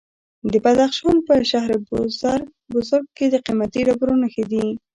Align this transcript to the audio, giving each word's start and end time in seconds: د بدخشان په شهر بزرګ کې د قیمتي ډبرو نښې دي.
د 0.51 0.53
بدخشان 0.63 1.17
په 1.27 1.33
شهر 1.51 1.71
بزرګ 2.71 3.05
کې 3.17 3.25
د 3.29 3.35
قیمتي 3.45 3.81
ډبرو 3.87 4.13
نښې 4.21 4.43
دي. 4.51 4.65